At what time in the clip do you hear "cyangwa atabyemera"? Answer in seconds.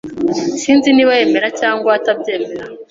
1.59-2.65